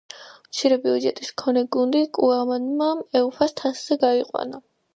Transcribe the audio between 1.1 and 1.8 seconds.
მქონე